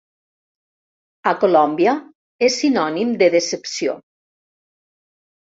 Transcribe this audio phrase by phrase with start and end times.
[1.31, 1.93] A Colòmbia
[2.49, 3.97] és sinònim de decepció.